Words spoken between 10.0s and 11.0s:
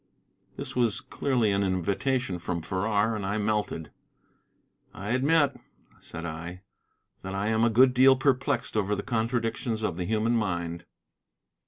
human mind."